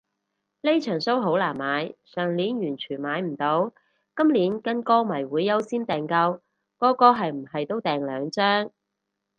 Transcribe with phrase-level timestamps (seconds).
[0.63, 3.71] 呢場騷好難買，上年完全買唔到，
[4.15, 6.41] 今年跟歌迷會優先訂購，
[6.79, 8.71] 個個係唔係都訂兩張